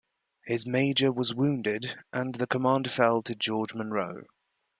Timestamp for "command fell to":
2.47-3.35